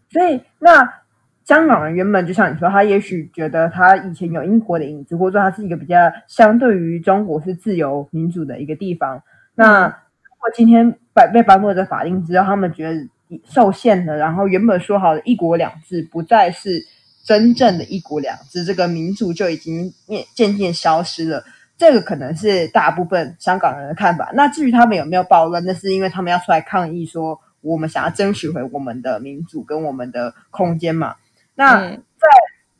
[0.10, 1.03] 所以那。
[1.46, 5.96] 香港人原本就像你说，他也许觉得他以前有英国的影子，或者说他是一个比较
[6.28, 9.22] 相对于中国是自由民主的一个地方。
[9.56, 13.10] 那如果今天被被颁布这法令之后，他们觉得
[13.44, 16.82] 受限了，然后原本说好的一国两制不再是
[17.26, 19.92] 真正的一国两制，这个民主就已经
[20.34, 21.44] 渐渐消失了。
[21.76, 24.32] 这个可能是大部分香港人的看法。
[24.34, 31.16] 那至于他们有没有暴乱，那是因为他们要出来抗议，说我们想要争取回我们的民主跟我们的空间嘛。
[31.56, 32.28] 那在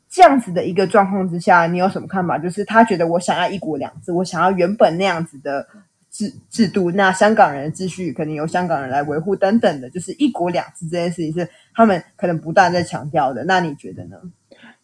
[0.08, 2.38] 这样子的一个状况之下，你有什么看法？
[2.38, 5.66] 就是他觉得我想要一国两制，我想要原本那样子的
[6.08, 13.42] 制制度，那香港人的秩序可能由香港人来维护等等的，就是一国两制这件事情是他们可能不断在强调的。
[13.44, 14.16] 那你觉得呢？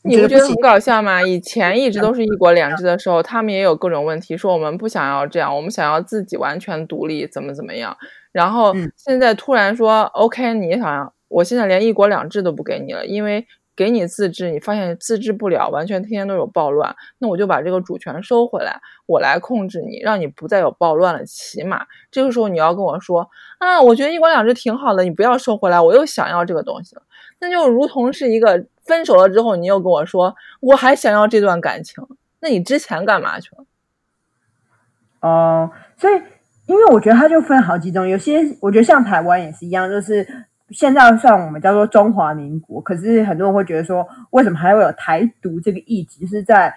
[0.03, 1.23] 你不觉得很搞笑吗？
[1.23, 7.97] 以前一直都是一国两制的时候，他们也有各种问题，说我们不想要这样，我们想要自己完全独立，怎么怎么样。
[8.33, 13.47] 然后现在突然说，嗯，OK，你想要，我现在连一国两制都不给你了，因为。
[13.81, 21.25] 给你自治，你发现自治不了，完全天天都有暴乱，那我就把这个主权收回来，我来控制你，让你不再有暴乱了。
[21.25, 27.01] 起码这个时候你要跟我说啊，我觉得一国两制挺好的，你不要收回来，我又想要这个东西了。
[27.39, 32.07] 那就如同是一个分手了之后，你又跟我说我还想要这段感情，
[32.41, 33.65] 那你之前干嘛去了？
[35.27, 36.21] 哦、所以
[36.67, 40.45] 因为我觉得它就分好几种，有些我觉得像台湾也是一样，就是。
[40.73, 46.27] 现在算我们叫做中华民国，可是很多人会觉得说，为什么还会有台独这个议题？
[46.27, 46.75] 是在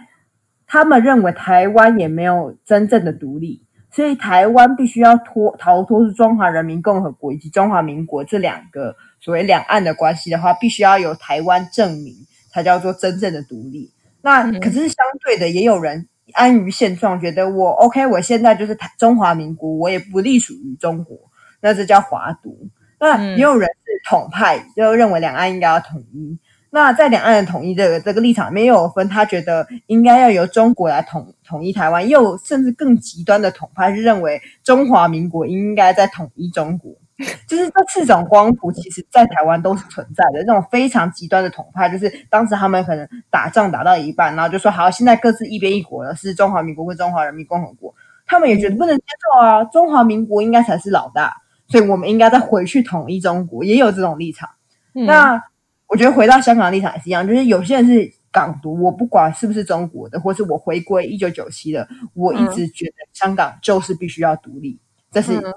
[0.65, 12.13] 他们认为台湾也没有真正的独立，所以台湾必须要脱逃脱出中华人民共和国以及中华民国这两个所谓两岸的关系的话，必须要由台湾证明
[12.51, 13.91] 才叫做真正的独立。
[14.21, 21.17] 那可是相对的，也有人安于现状，觉得我 OK，我现在就是台中华民国，我也不隶属于中国，
[21.61, 22.69] 那这叫华独。
[22.99, 26.37] 那也有人是统派，就认为两岸应该要统一。
[26.69, 36.91] 那在两岸的统一这个这个立场里面，又有分，他觉得应该要由中国来统统一台湾，又甚至更极端的统派是认为中华民国应该在统一中国。
[37.47, 40.39] 就是这四种光谱，其实在台湾都是存在的。
[40.43, 47.93] 这种非常极端的统派，就是当时他们可能打仗打到一半，然后就说好，现在各自一边一国了，是中华民国跟中华人民共和国。
[48.25, 51.37] 他们也觉得不能接受啊，中华民国应该才是老大，
[51.67, 54.49] 所以我们应该再回去统一中国，也有这种立场。
[54.95, 55.41] 嗯、那
[55.87, 64.79] 我觉得回到香港的立场也是一样，就是有些人是港独，我不管是不是中国的，或是我回归一九九七的，我一直觉得香港就是必须要独立，
[65.11, 65.37] 这是。
[65.37, 65.53] 嗯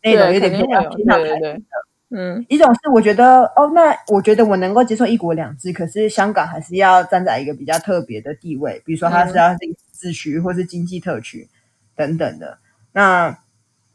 [0.00, 1.60] 那种有点偏向偏向台独的，
[2.10, 9.58] 嗯，一种是我觉得哦，那我觉得我能够接受一国两制，可是香港还是要站在一个比较特别的地位，比如说它是要自
[9.98, 11.48] 治区或是经济特区
[11.96, 12.58] 等等的。
[12.92, 13.36] 那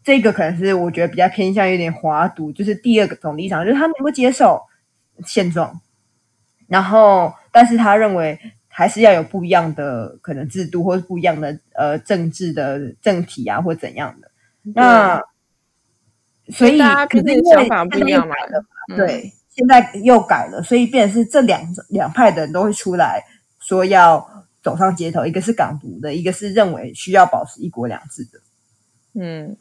[0.03, 4.61] 这个可能是我觉得比较偏向有点华独，就是第二个种立场，就是他能够接受
[5.25, 5.79] 现状，
[6.67, 15.21] 然后但是他认为还是要有不一样的可能制度或是不一样的呃政治的政体啊或怎样的那。
[16.49, 18.35] 所以，大家毕竟想法不一样嘛。
[18.97, 23.23] 对，现在又改了，所以变成是这两两派的人都会出来
[23.61, 28.41] 说要走上街头，一个是港独的，一个是认为需要保持一国两制的。
[29.13, 29.55] 嗯，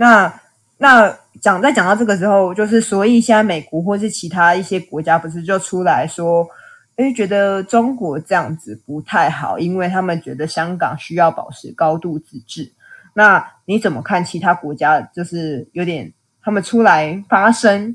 [0.00, 0.40] 那
[0.78, 6.48] 那讲在讲到这个时候，就是所以现在美国或是其他一些国家不是就出来说，
[6.96, 12.72] 诶，觉得中国这样子不太好，因为他们觉得香港需要保持高度自治。
[13.12, 15.02] 那你怎么看其他国家？
[15.02, 16.10] 就是有点
[16.40, 17.94] 他们出来发声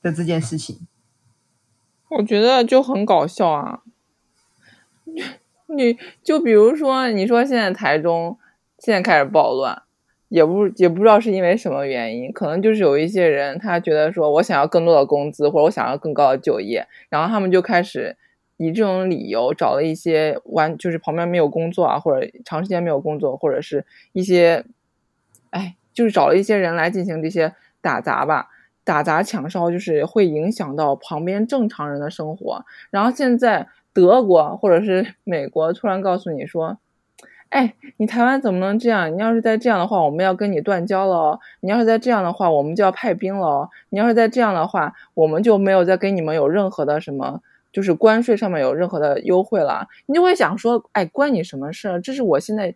[0.00, 0.86] 的这件事情，
[2.08, 3.80] 我觉得就很搞笑啊！
[5.68, 8.38] 你就比如说，你说现在台中
[8.78, 9.82] 现在开始暴乱，
[10.32, 18.16] 也不也不知道是因为什么原因，可能就是有一些人他觉得说我想要更多的工资，或者我想要更高的就业，然后他们就开始。
[18.58, 24.64] 以这种理由找了一些完，就是旁边没有工作啊，或者长时间没有工作，或者是一些，
[25.50, 28.50] 哎，就是找了一些人来进行这些打砸吧，
[28.84, 32.64] 打砸抢烧，就是会影响到旁边正常人的生活。
[32.90, 36.78] 然后现在德国或者是美国突然告诉你说，
[37.52, 39.12] 哎，你台湾怎么能这样？
[39.14, 41.40] 你要是再这样的话，我们要跟你断交了哦。
[41.60, 43.68] 你要是再这样的话，我们就要派兵了哦。
[43.90, 47.42] 你要是再这样的话，我们就没有再给你们有任何的什么。
[47.70, 51.98] 就是关税上面有任何的优惠了，你就会想说，哎，关你什么事？
[52.02, 52.74] 这是我现在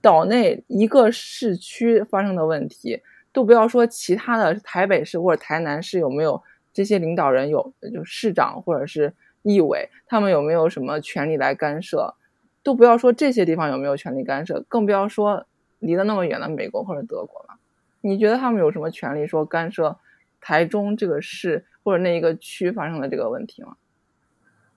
[0.00, 3.00] 岛内一个市区发生的问题，
[3.32, 6.40] 都不要说其他的台北市或者台南市有没有
[6.72, 9.12] 这些领导人有，就市长或者是
[9.42, 12.14] 议委，他们有没有什么权利来干涉？
[12.62, 15.46] 都不要说这些地方有没有权利干涉，更不要说
[15.78, 17.58] 离得那么远的美国或者德国了。
[18.00, 19.98] 你觉得他们有什么权利说干涉
[20.40, 23.76] 台中这个市或者那一个区发生的这个问题吗？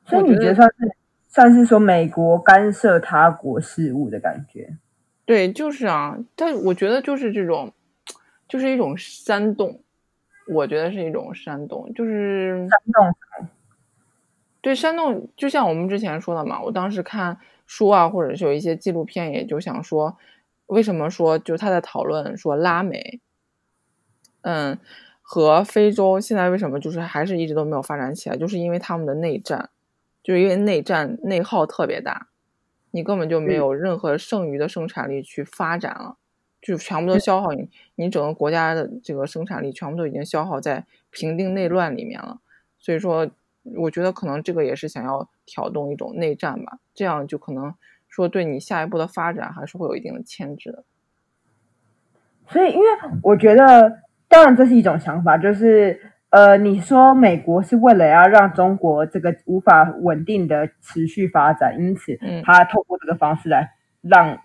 [0.05, 0.95] 所以你觉得算是
[1.27, 4.77] 算是说美国干涉他国事务的感觉？
[5.25, 7.73] 对，就是啊，但我觉得就是这种，
[8.47, 9.81] 就是一种煽动，
[10.47, 13.15] 我觉得是一种煽动，就是煽动。
[14.61, 20.17] 对，煽动，就像我们之前说的嘛，我当时看书啊，或者是有一些纪录片，也就想说，
[20.67, 23.19] 为什么说就是他在讨论说拉美，
[24.41, 24.77] 嗯，
[25.21, 29.69] 和非洲现在为什么就是还是一直都没有发展起来，就是因为他们的内战。
[30.23, 32.29] 就是因为内战内耗特别大，
[32.89, 36.17] 你根本就没有任何剩余的生产力去发展了，
[36.59, 42.39] 就全部都消耗你，你整个国家的这个生产力全部都已经消耗在平定内乱里面了。
[42.79, 43.29] 所以说，
[43.75, 47.73] 我觉得可能这个也是想要挑动一种内战吧，这样就可能
[48.09, 50.83] 说对你下一步的发展还是会有一定的牵制的。
[52.47, 52.85] 所以，因为
[53.23, 56.11] 我觉得，当然这是一种想法，就是。
[56.31, 64.37] 呃，你说美国是为了要让中国这个无法稳定的持续发展，因此，他透过这个方式来让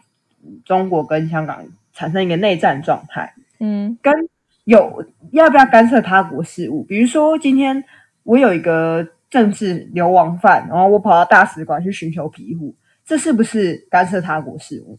[0.65, 3.35] 中国跟香港产生一个内战状态。
[3.59, 4.15] 嗯，跟
[4.63, 6.85] 有要不要干涉他国事务？
[6.85, 7.83] 比如说，今天
[8.23, 12.75] 我有一个政治流亡犯，然后我跑到大使馆去寻求庇护，
[13.07, 14.99] 这是不是干涉他国事务？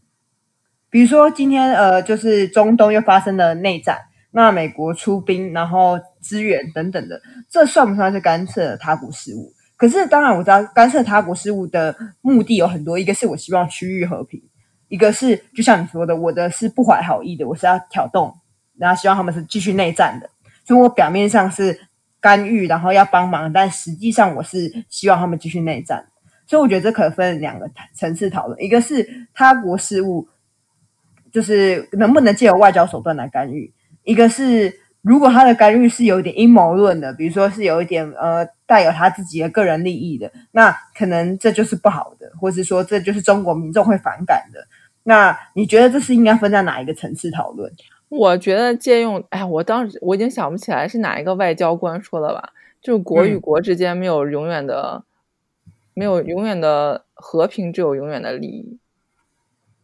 [0.90, 4.00] 比如说，今天呃，就是中东又发生了内战。
[4.34, 9.52] 那美国出兵，然后支援等等的，这算不算是干涉他国事务？
[9.76, 14.42] 可是当然我知道，干涉他国事务的目的有很多，一个是我希望区域和平，
[14.88, 18.34] 一个是就像你说的，我的是不怀好意的，我是要挑动，
[18.78, 20.30] 然后希望他们是继续内战的，
[20.66, 21.78] 所以我表面上是
[22.22, 26.06] 干预，然后要帮忙，但实际上我是希望他们继续内战。
[26.48, 30.28] 所以我觉得这可分两个层次讨论，一个是他国事务，
[31.32, 33.74] 就是能不能借由外交手段来干预。
[34.04, 44.68] 一个是，如果他的干预是有一点阴谋论的，比如说是有一点呃带有他自己的个人利益的，那可能这就是不好的，或是说这就是中国民众会反感的。
[45.04, 47.72] 那你觉得这是应该分在哪一个层次讨论？
[48.12, 52.52] 我觉得借用，哎，我当时我已经想不起来是哪一个外交官说的吧，
[52.82, 55.02] 就是国与国之间没有永远的，
[55.66, 58.78] 嗯、没有永远的和平，只有永远的利益。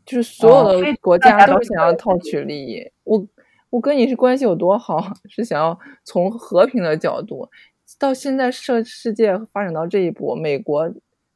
[0.06, 2.82] 就是所有的国家都想要套取利益。
[2.82, 3.28] 哦、我
[3.70, 7.50] 我跟你是关系有多好，是想要从和平的角度。
[7.98, 10.94] 到现在世世界发展到这一步，美国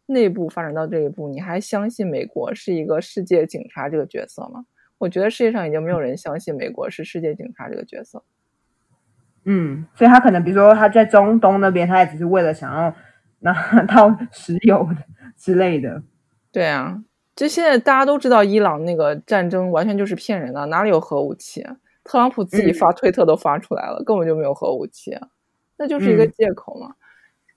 [0.07, 4.65] 内部发展到这一步，你还相信美国是一个世界警察这个角色吗？
[5.01, 8.23] 我觉得世界上已经没有人相信美国是世界警察这个角色。
[9.45, 12.93] 嗯，所以他可能比如说他在中东那边，他也只是为了想要
[13.39, 13.51] 拿
[13.89, 14.87] 到石油
[15.35, 16.03] 之类的。
[16.51, 17.03] 对啊。
[17.35, 21.65] 就现在大家都知道，伊朗那个战争完全就是骗人的，哪里有核武器？
[22.03, 25.17] 特朗普自己发推特都发出来了，嗯、根本就没有核武器，
[25.77, 26.89] 那就是一个借口嘛。
[26.89, 27.00] 嗯、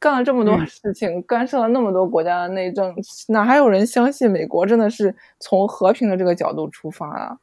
[0.05, 2.95] 干了这么多事情，嗯、干涉了那么多国家的内政，
[3.29, 7.39] 哪还有人相信美国真的是从和平的这个角度出发啊？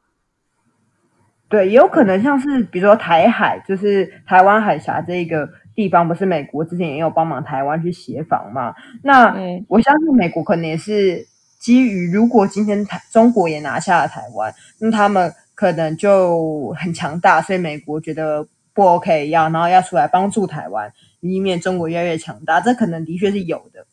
[1.48, 8.72] 对，也有可能像是比如说台海，就是台湾海峡这个地方，不是美国之前也有帮忙台湾去协防嘛？
[9.02, 11.26] 那、嗯、我相信美国可能也是。
[11.62, 18.44] 基于如果今天台中国也拿下了台湾，那他们可能就很强大，所以美国觉得
[18.74, 20.92] 不 OK，要然后要出来帮助台湾，
[21.22, 23.86] 以免中国越来越强大，这可能的确是有的。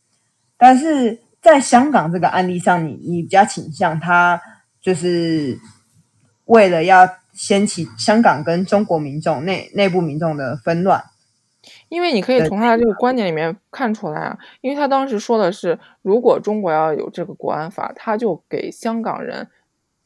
[0.57, 4.41] 但是在香港这个案例上，你你比较倾向他
[4.81, 5.57] 就是
[6.45, 11.01] 为了要掀起香港跟中国民众内内部民众的纷乱。
[11.89, 19.47] 因为你可以从他的这个观点里面看出来啊，因为他当时说的是，如果中国要有这个国安法，他就给香港人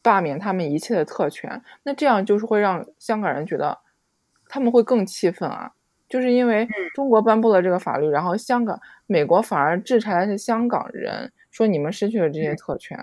[0.02, 3.80] 罢免他们一切的特权，那这样就是会让香港人觉得
[4.50, 5.74] 他们会更气愤啊，
[6.14, 12.95] 就是因为中国颁布了这个法律，然后香港美国反而制裁的是香港人，说你们失去了这些特权，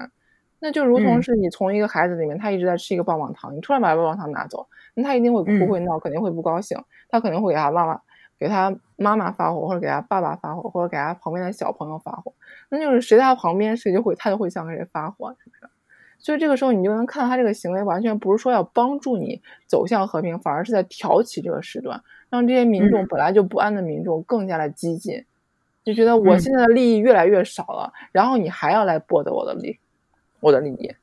[0.60, 8.00] 那就如同是你从一个孩子里面，他一直在吃一个棒棒糖，你突然把棒棒糖拿走，那他一定会哭会闹，肯定会不高兴，他肯定会给他妈妈。
[8.38, 12.32] 给他妈妈发火，或者给他爸爸发火，或者给他旁边的小朋友发火，
[12.70, 15.70] 那就是谁在他旁边，谁就会他就会向谁发火，是不是？
[16.18, 25.24] 所以这个时候你就能看到他这个行为完全不是说要帮助你走向和平，反而是在挑起这个事端，让这些民众本来就不安的民众更加的激进，
[25.84, 29.78] 就觉得我现在的利益越来越少了，然后你还要来剥夺我的利，
[30.40, 30.94] 我的利益，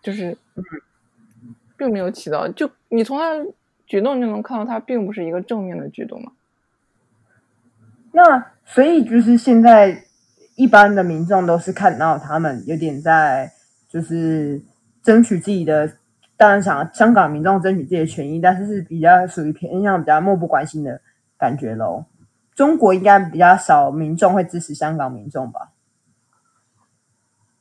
[0.00, 0.38] 就是
[1.76, 3.34] 并没有起到，就你从他
[3.86, 6.32] 举动就能看到他并不是一个正面的举动嘛。
[8.12, 10.04] 那所以就是现在
[10.56, 13.52] 一般的民众都是看到他们有点在
[13.88, 14.60] 就是
[15.02, 15.92] 争取自己的，
[16.38, 21.02] 当然想香港民众争取自己的权益，但是是比较属于偏向比较漠不关心的
[21.36, 22.06] 感觉喽。
[22.54, 25.72] 中国应该比较少民众会支持香港民众吧？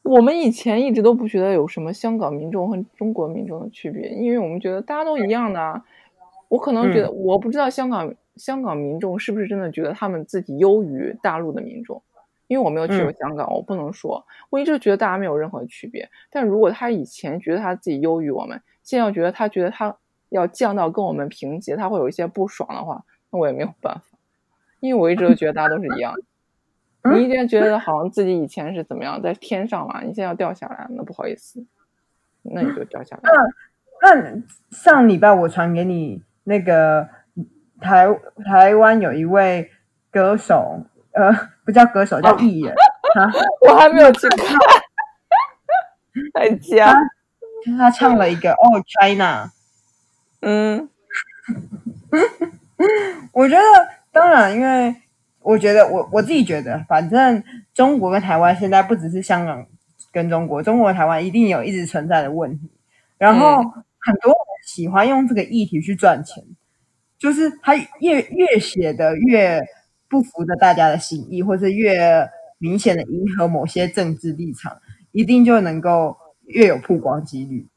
[0.04, 5.84] 我们以前一直都不觉得有什么香港民众和中国民众的区别，因为我们觉得大家都一样的啊。
[6.48, 8.16] 我可能觉得我不知道香港。
[8.38, 12.04] 香港民众是不是真的觉得他们自己优于大陆的民众？
[12.48, 14.26] 因为我没有去过香港，嗯、我不能说。
[14.50, 16.10] 我一直觉得大家没有任何区别。
[16.30, 19.96] 但如果他以前觉得他自己优于我们，现在要觉得他觉得他
[20.30, 24.18] 要降到跟我们平级，他会有一些不爽的话，那我也没有办法。
[24.80, 26.14] 因为我一直都觉得大家都是一样。
[27.14, 31.66] 你一直觉得好像自己以前是怎么样，在天上嘛，你现在要掉下来，那不好意思，
[32.44, 33.22] 那你就掉下来。
[34.02, 34.42] 那那
[34.72, 37.08] 上礼拜我传给你那个。
[37.80, 38.08] 台
[38.44, 39.70] 台湾有一位
[40.10, 40.80] 歌手，
[41.18, 42.74] 呃，不叫歌手，叫艺人。
[43.18, 43.32] 啊，啊
[43.68, 44.58] 我还没有去看。
[46.34, 46.96] 在家。
[47.78, 49.46] 他唱了一个《Oh China》。
[50.42, 50.90] 嗯。
[53.34, 53.64] 我觉得，
[54.12, 54.96] 当然，因为
[55.42, 57.44] 我觉得，我我自己觉得，反正
[57.74, 59.66] 中国跟台湾现在不只是香港
[60.12, 62.70] 跟中国，中国台湾一定有一直存在的问题。
[63.18, 66.44] 然后很多人喜欢用这个议题去赚钱。
[67.18, 69.60] 就是他越越写的越
[70.10, 72.28] 不符着大家的心意，或是越
[72.58, 74.80] 明显的迎合某些政治立场，
[75.12, 77.68] 一定就能够越有曝光几率。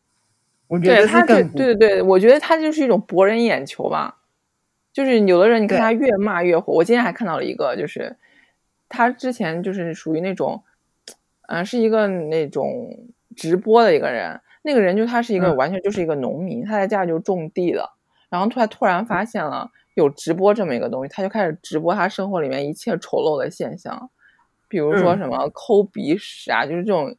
[0.68, 4.18] 我觉得他更对对对，我觉得他就是一种博人眼球吧。
[4.93, 6.72] 就是有的人你看他越骂越火。
[6.72, 8.16] 我今天还看到了一个，就是
[8.89, 10.62] 他之前就是属于那种，
[11.49, 12.66] 嗯、呃，是一个那种
[13.37, 14.41] 直播的一个人。
[14.62, 17.91] 那个人就他是一个完全就是一个农民，嗯、他在家里就种地的。
[18.28, 24.11] 然后突然突然发现了有直播这么一个东西，他就开始直播他生活里面一切丑陋的现象，
[24.68, 27.16] 比如说什么抠鼻屎啊，就是这种。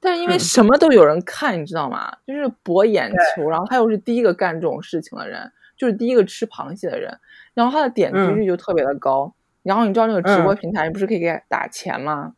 [0.00, 2.14] 但是因为什么都有人看，你知道吗？
[2.26, 3.48] 就是博眼球。
[3.48, 7.18] 然后他又是第一个干这种事情的人，就是第一个吃螃蟹的人。
[7.54, 9.34] 然后他的点击率就特别的高。
[9.62, 12.34] 然后你知道那个直播平台，你不是可以给他打钱吗？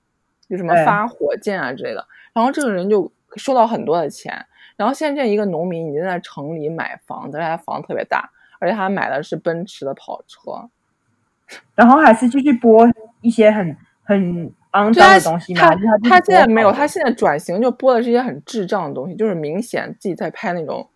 [0.48, 2.06] 就什么发火箭啊之类的。
[2.32, 4.46] 然后这个人就收到很多的钱。
[4.76, 10.68] 然后现在这一个农民已经在城里买房子，而且他房子特别大，而且他买的是奔驰的跑车，
[11.74, 12.86] 然后还是继续播
[13.20, 15.60] 一些很很肮脏的东西吗？
[15.60, 20.88] 他他，他现在没有，他现在转型就播的是一些很智障的东西，就是明显自己在拍那种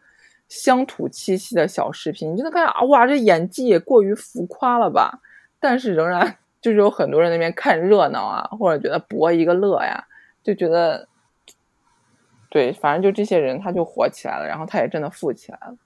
[0.49, 5.21] 乡土气息的小视频，你就能看啊，哇，这演技也过于浮夸了吧？
[5.59, 10.05] 但是仍然就是有很多人那边看热闹啊，或者觉得博一个乐呀，
[10.43, 11.07] 就觉得。
[12.53, 15.77] 对，反正就这些人，他就火起来了，然后他也真的富起来了。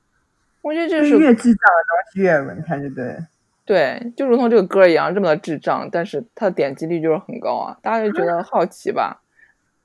[0.64, 3.18] 我觉得这是越智障的东西越有人看，对不对？
[3.66, 9.20] 对，就如同这个歌一样，这么的智障，但是它的点击率就是很高啊，大家就觉得好奇吧。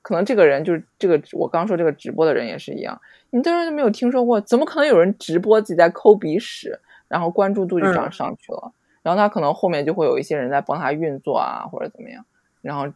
[0.00, 8.72] 可能这个人就是这个，我刚说这个直播的人也是一样，你当然就没有听说过，怎么可能有人直播自己在抠鼻屎，然后关注度就这样上去了，嗯、
[9.02, 12.24] 然后他可能后面就会有一些人在帮他运作啊，或者怎么样，
[12.62, 12.90] 然后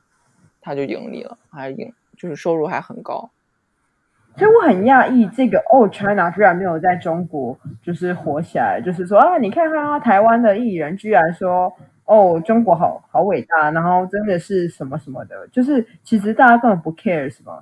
[0.62, 3.30] 他就盈利了，还是盈，就是收入还很高。
[4.35, 11.72] 其实我很讶异，这个哦，China 居然没有在中国就是火起来，就是说啊，你看看啊，台湾的艺人居然说
[12.05, 17.61] 哦，中国好好伟大，然后真的是什么什么的，就是其实大家根本不 care 是吗？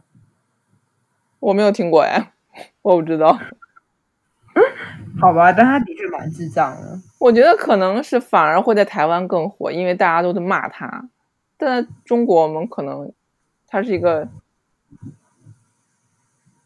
[1.40, 2.32] 我没有听过哎，
[2.80, 3.38] 我不知道。
[4.54, 4.62] 嗯，
[5.20, 6.98] 好吧，但他的确蛮智障的。
[7.18, 11.08] 我觉得可能是反而会在台湾更火，因为大家都在骂他。
[11.58, 13.12] 但在中国，我们可能
[13.66, 14.26] 他是一个。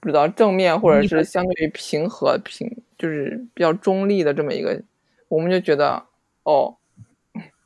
[0.06, 4.80] 不知道正面或者是相对于平和平，就是比较中立的这么一个，
[5.26, 6.06] 我们就觉得
[6.44, 6.76] 哦，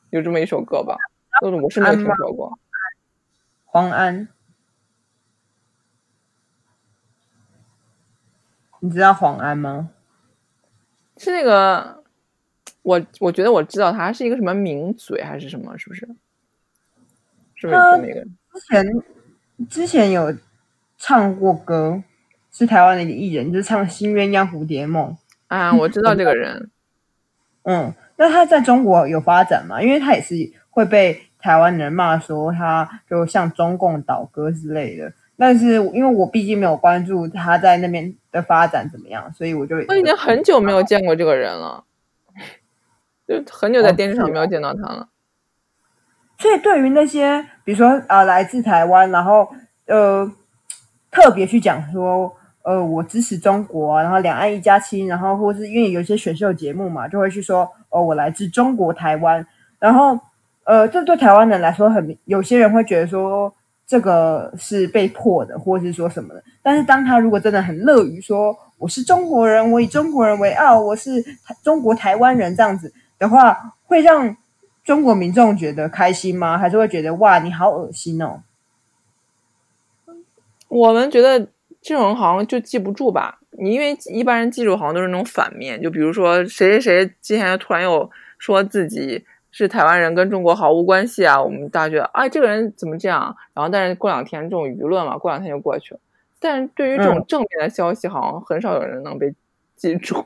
[0.09, 0.97] 有这么一首歌吧，
[1.43, 2.59] 但是我是没有听说过。
[3.67, 4.27] 黄安，
[8.79, 9.91] 你知道黄安吗？
[11.19, 12.03] 是那个，
[12.81, 16.09] 我我觉得我知道他是一个什么名嘴还是什么，是不是？
[17.57, 18.25] 是不是那个？
[18.25, 18.87] 之前
[19.69, 20.35] 之前有
[20.97, 22.03] 唱过歌。
[22.53, 25.11] 是台湾的一个艺人，就是唱《新鸳鸯蝴蝶梦》
[25.47, 26.71] 啊，我知道这个人。
[27.63, 29.83] 嗯，那他在中国有发展吗？
[29.83, 30.35] 因为他也是
[30.71, 35.13] 会被台湾人骂说他就像中共倒戈之类的。
[35.37, 41.85] 但是因为我毕竟没有关注他在那边的发展怎么样，所以我就我已经很久没有见过这个人了，
[43.29, 45.09] 就很久在电视上没有见到他了。
[46.39, 49.53] 所以对于那些比如说啊、呃，来自台湾，然后
[49.87, 50.33] 呃
[51.11, 52.37] 特别去讲说。
[52.63, 59.47] 呃，我支持中国，然后两岸一家亲，然后或是因为有些选秀节目嘛，就会去说，哦，我来自中国台湾，
[59.79, 60.21] 然后
[60.65, 63.51] 呃，这对台湾人来说很，有些人会觉得说
[63.87, 66.45] 这个是被迫的，或是说什么的。
[66.63, 71.25] 但是当他如果真的很乐于说我是中国人，我以中国人为傲，我是
[71.63, 74.37] 中国台湾人这样子的话，会让
[74.85, 76.59] 中国民众觉得开心吗？
[76.59, 78.43] 还是会觉得哇，你好恶心哦？
[80.69, 81.49] 我们觉得。
[81.81, 83.39] 这种好像就记不住吧？
[83.53, 88.09] 你因为一般人记住好像都是那种反面，就比如说谁谁谁之前突然又
[88.39, 93.35] 说自己是台湾人，跟中国毫无关系啊，我们大家觉得哎，这个人怎么这样？
[93.55, 96.01] 然后但是过两天这种舆论嘛，过两天就过去了。
[96.39, 99.35] 但是对于这种正面的消息，好像很少有人能被
[99.77, 100.25] 记住。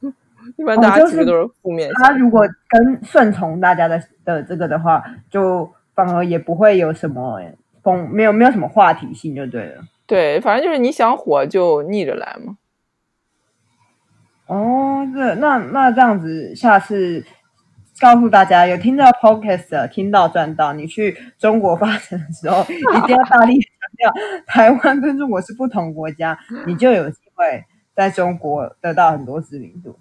[0.56, 2.02] 一般大家其实都是负面、哦就是。
[2.02, 7.40] 他如果跟顺从大家的的这个的话，就反而也不会有什么
[7.82, 9.84] 风，没有没有什么话题性，就对了。
[10.10, 12.58] 对，反正就是你想火就逆着来嘛。
[14.46, 17.24] 哦，这那那这样子，下次
[18.00, 24.12] 告诉大家，有听到 Podcast，听到赚到，你去中国发展的时候，一定要大力强调
[24.48, 26.36] 台湾跟中国是不同国家，
[26.66, 29.96] 你就有机会在中国得到很多知名度。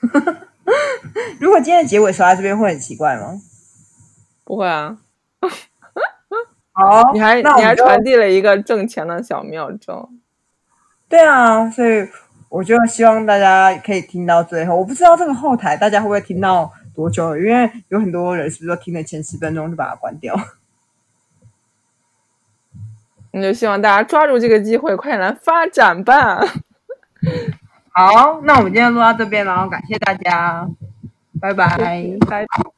[1.38, 3.42] 如果今天的结尾说在这边会很奇怪吗？
[4.42, 4.96] 不会啊。
[6.78, 10.08] 好，你还你还传递了一个挣钱的小妙招。
[11.08, 12.08] 对啊，所以
[12.48, 14.76] 我就希望大家可以听到最后。
[14.76, 20.34] 我不知道这个后台大家会不会听到多久，因为有很多人是不是都听了前十分钟就把它关掉？
[23.32, 26.40] 那就希望大家抓住这个机会，快点来发展吧。
[27.90, 30.68] 好，那我们今天录到这边，然后感谢大家，
[31.40, 31.76] 拜拜，
[32.28, 32.77] 拜拜。